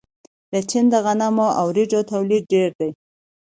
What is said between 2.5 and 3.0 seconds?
ډیر دی.